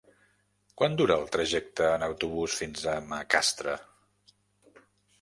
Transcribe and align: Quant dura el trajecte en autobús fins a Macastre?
Quant 0.81 0.95
dura 1.01 1.17
el 1.25 1.29
trajecte 1.35 1.87
en 1.97 2.07
autobús 2.09 2.57
fins 2.65 2.89
a 2.95 2.99
Macastre? 3.13 3.81